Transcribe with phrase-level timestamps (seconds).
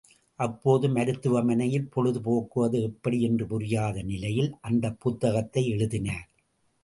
[0.35, 6.27] அப்போது மருத்துவமனையில் பொழுது போக்குவது எப்படி என்று புரியாத நிலையில் அந்தப் புத்தகத்தை எழுதினார்.